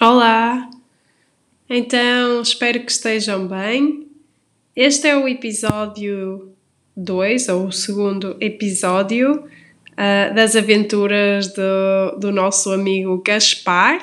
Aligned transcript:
Olá! 0.00 0.70
Então, 1.68 2.40
espero 2.40 2.84
que 2.84 2.92
estejam 2.92 3.48
bem. 3.48 4.06
Este 4.76 5.08
é 5.08 5.16
o 5.16 5.26
episódio 5.26 6.52
2, 6.96 7.48
ou 7.48 7.66
o 7.66 7.72
segundo 7.72 8.36
episódio, 8.40 9.40
uh, 9.42 10.34
das 10.36 10.54
aventuras 10.54 11.48
do, 11.48 12.16
do 12.16 12.30
nosso 12.30 12.70
amigo 12.70 13.20
Gaspar, 13.26 14.00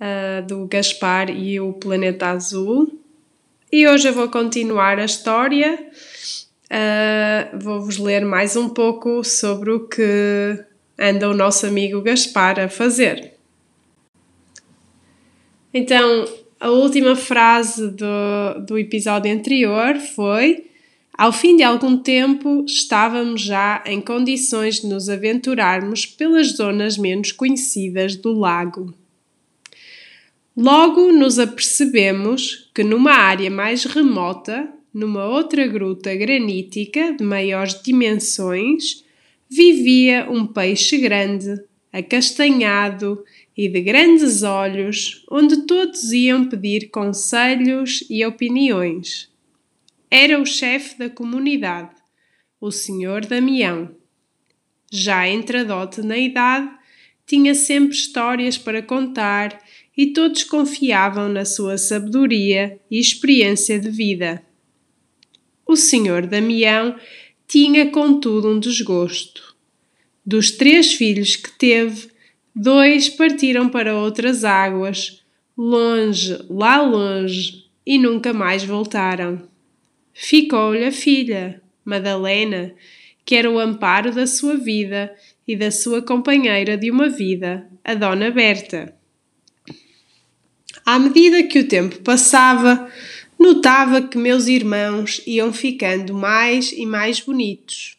uh, 0.00 0.46
do 0.46 0.66
Gaspar 0.68 1.28
e 1.28 1.60
o 1.60 1.74
Planeta 1.74 2.28
Azul. 2.28 2.98
E 3.70 3.86
hoje 3.86 4.08
eu 4.08 4.14
vou 4.14 4.30
continuar 4.30 4.98
a 4.98 5.04
história. 5.04 5.86
Uh, 6.70 7.58
Vou-vos 7.58 7.98
ler 7.98 8.24
mais 8.24 8.56
um 8.56 8.70
pouco 8.70 9.22
sobre 9.22 9.70
o 9.70 9.86
que 9.86 10.64
anda 10.98 11.28
o 11.28 11.34
nosso 11.34 11.66
amigo 11.66 12.00
Gaspar 12.00 12.58
a 12.58 12.70
fazer. 12.70 13.33
Então, 15.76 16.24
a 16.60 16.70
última 16.70 17.16
frase 17.16 17.90
do, 17.90 18.64
do 18.64 18.78
episódio 18.78 19.32
anterior 19.32 19.96
foi: 19.96 20.66
Ao 21.12 21.32
fim 21.32 21.56
de 21.56 21.64
algum 21.64 21.96
tempo, 21.96 22.64
estávamos 22.64 23.42
já 23.42 23.82
em 23.84 24.00
condições 24.00 24.80
de 24.80 24.86
nos 24.86 25.08
aventurarmos 25.08 26.06
pelas 26.06 26.56
zonas 26.56 26.96
menos 26.96 27.32
conhecidas 27.32 28.14
do 28.14 28.32
lago. 28.32 28.94
Logo 30.56 31.10
nos 31.10 31.40
apercebemos 31.40 32.70
que 32.72 32.84
numa 32.84 33.10
área 33.10 33.50
mais 33.50 33.82
remota, 33.84 34.68
numa 34.92 35.24
outra 35.24 35.66
gruta 35.66 36.14
granítica 36.14 37.12
de 37.12 37.24
maiores 37.24 37.82
dimensões, 37.82 39.04
vivia 39.50 40.28
um 40.30 40.46
peixe 40.46 40.98
grande, 40.98 41.60
acastanhado 41.94 43.24
e 43.56 43.68
de 43.68 43.80
grandes 43.80 44.42
olhos, 44.42 45.24
onde 45.30 45.58
todos 45.64 46.12
iam 46.12 46.48
pedir 46.48 46.90
conselhos 46.90 48.04
e 48.10 48.26
opiniões. 48.26 49.32
Era 50.10 50.40
o 50.40 50.44
chefe 50.44 50.98
da 50.98 51.08
comunidade, 51.08 51.94
o 52.60 52.72
senhor 52.72 53.24
Damião. 53.24 53.94
Já 54.92 55.28
entradote 55.28 56.02
na 56.02 56.18
idade, 56.18 56.68
tinha 57.24 57.54
sempre 57.54 57.94
histórias 57.94 58.58
para 58.58 58.82
contar 58.82 59.56
e 59.96 60.08
todos 60.08 60.42
confiavam 60.42 61.28
na 61.28 61.44
sua 61.44 61.78
sabedoria 61.78 62.80
e 62.90 62.98
experiência 62.98 63.78
de 63.78 63.88
vida. 63.88 64.44
O 65.64 65.76
senhor 65.76 66.26
Damião 66.26 66.98
tinha, 67.46 67.88
contudo, 67.88 68.48
um 68.48 68.58
desgosto. 68.58 69.53
Dos 70.26 70.52
três 70.52 70.94
filhos 70.94 71.36
que 71.36 71.50
teve, 71.50 72.14
Dois 72.56 73.08
partiram 73.08 73.68
para 73.68 73.96
outras 73.96 74.44
águas, 74.44 75.24
longe, 75.58 76.38
lá 76.48 76.80
longe, 76.80 77.64
e 77.84 77.98
nunca 77.98 78.32
mais 78.32 78.62
voltaram. 78.62 79.48
Ficou-lhe 80.12 80.84
a 80.84 80.92
filha, 80.92 81.60
Madalena, 81.84 82.72
que 83.24 83.34
era 83.34 83.50
o 83.50 83.58
amparo 83.58 84.12
da 84.12 84.24
sua 84.24 84.56
vida 84.56 85.12
e 85.48 85.56
da 85.56 85.72
sua 85.72 86.00
companheira 86.00 86.76
de 86.76 86.92
uma 86.92 87.08
vida, 87.08 87.66
a 87.82 87.94
Dona 87.94 88.30
Berta. 88.30 88.94
À 90.86 90.96
medida 90.96 91.42
que 91.42 91.58
o 91.58 91.66
tempo 91.66 92.02
passava, 92.02 92.88
notava 93.36 94.00
que 94.00 94.16
meus 94.16 94.46
irmãos 94.46 95.20
iam 95.26 95.52
ficando 95.52 96.14
mais 96.14 96.70
e 96.70 96.86
mais 96.86 97.18
bonitos 97.18 97.96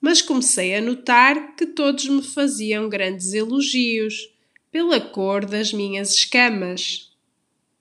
mas 0.00 0.22
comecei 0.22 0.74
a 0.74 0.80
notar 0.80 1.54
que 1.56 1.66
todos 1.66 2.08
me 2.08 2.22
faziam 2.22 2.88
grandes 2.88 3.32
elogios 3.32 4.32
pela 4.70 5.00
cor 5.00 5.44
das 5.44 5.72
minhas 5.72 6.14
escamas. 6.14 7.12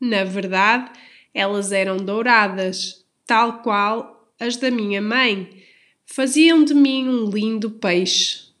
Na 0.00 0.24
verdade, 0.24 0.90
elas 1.32 1.72
eram 1.72 1.96
douradas, 1.96 3.04
tal 3.26 3.62
qual 3.62 4.34
as 4.38 4.56
da 4.56 4.70
minha 4.70 5.00
mãe, 5.00 5.62
faziam 6.04 6.64
de 6.64 6.74
mim 6.74 7.08
um 7.08 7.30
lindo 7.30 7.70
peixe. 7.70 8.52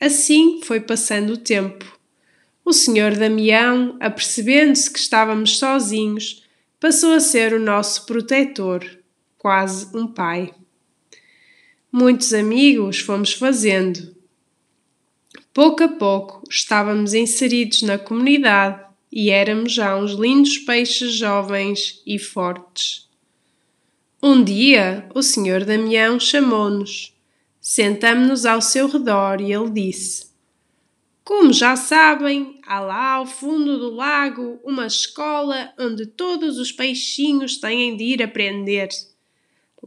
Assim 0.00 0.60
foi 0.62 0.80
passando 0.80 1.34
o 1.34 1.38
tempo. 1.38 1.98
O 2.64 2.72
senhor 2.72 3.16
Damião, 3.16 3.96
apercebendo-se 3.98 4.92
que 4.92 4.98
estávamos 4.98 5.58
sozinhos, 5.58 6.44
passou 6.78 7.14
a 7.14 7.20
ser 7.20 7.54
o 7.54 7.60
nosso 7.60 8.04
protetor, 8.04 8.84
quase 9.38 9.96
um 9.96 10.06
pai. 10.06 10.52
Muitos 11.90 12.34
amigos 12.34 13.00
fomos 13.00 13.32
fazendo. 13.32 14.14
Pouco 15.54 15.82
a 15.82 15.88
pouco 15.88 16.42
estávamos 16.50 17.14
inseridos 17.14 17.80
na 17.80 17.96
comunidade 17.96 18.84
e 19.10 19.30
éramos 19.30 19.72
já 19.72 19.96
uns 19.96 20.12
lindos 20.12 20.58
peixes 20.58 21.14
jovens 21.14 22.02
e 22.06 22.18
fortes. 22.18 23.08
Um 24.22 24.44
dia 24.44 25.08
o 25.14 25.22
senhor 25.22 25.64
Damião 25.64 26.20
chamou-nos. 26.20 27.16
Sentamo-nos 27.58 28.44
ao 28.44 28.60
seu 28.60 28.86
redor 28.86 29.40
e 29.40 29.50
ele 29.50 29.70
disse: 29.70 30.26
Como 31.24 31.54
já 31.54 31.74
sabem, 31.74 32.60
há 32.66 32.80
lá 32.80 33.12
ao 33.12 33.26
fundo 33.26 33.78
do 33.78 33.94
lago 33.94 34.60
uma 34.62 34.86
escola 34.86 35.72
onde 35.78 36.04
todos 36.04 36.58
os 36.58 36.70
peixinhos 36.70 37.56
têm 37.56 37.96
de 37.96 38.04
ir 38.04 38.22
aprender. 38.22 38.90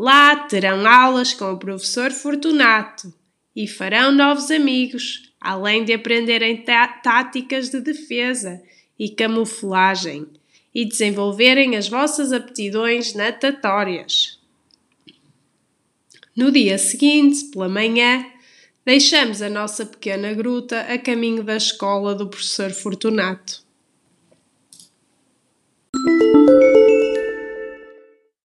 Lá 0.00 0.36
terão 0.46 0.86
aulas 0.86 1.34
com 1.34 1.50
o 1.50 1.58
professor 1.58 2.12
Fortunato 2.12 3.12
e 3.54 3.66
farão 3.66 4.12
novos 4.12 4.48
amigos, 4.48 5.32
além 5.40 5.84
de 5.84 5.92
aprenderem 5.92 6.62
táticas 6.62 7.68
de 7.68 7.80
defesa 7.80 8.62
e 8.96 9.08
camuflagem 9.08 10.28
e 10.72 10.84
desenvolverem 10.84 11.74
as 11.74 11.88
vossas 11.88 12.32
aptidões 12.32 13.12
natatórias. 13.12 14.38
No 16.36 16.52
dia 16.52 16.78
seguinte, 16.78 17.46
pela 17.46 17.68
manhã, 17.68 18.24
deixamos 18.86 19.42
a 19.42 19.50
nossa 19.50 19.84
pequena 19.84 20.32
gruta 20.32 20.82
a 20.82 20.96
caminho 20.96 21.42
da 21.42 21.56
escola 21.56 22.14
do 22.14 22.28
professor 22.28 22.70
Fortunato. 22.70 23.66